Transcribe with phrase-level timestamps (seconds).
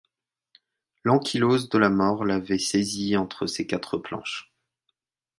[1.03, 4.51] L’ankylose de la mort l’avait saisi entre ces quatre planches.